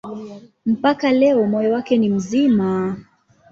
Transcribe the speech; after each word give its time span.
Mpaka 0.65 1.11
leo 1.11 1.45
moyo 1.47 1.71
wake 1.73 1.97
ni 1.97 2.09
mzima. 2.09 2.97